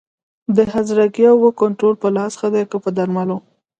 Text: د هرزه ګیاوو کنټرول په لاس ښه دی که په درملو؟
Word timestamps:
د 0.55 0.57
هرزه 0.71 1.05
ګیاوو 1.15 1.49
کنټرول 1.61 1.95
په 2.01 2.07
لاس 2.15 2.33
ښه 2.39 2.47
دی 2.53 2.63
که 2.71 2.77
په 2.83 2.89
درملو؟ 2.97 3.37